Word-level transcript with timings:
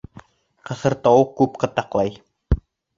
Ҡыҫыр 0.69 0.97
тауыҡ 1.09 1.37
күп 1.43 1.63
ҡытаҡлай. 1.67 2.15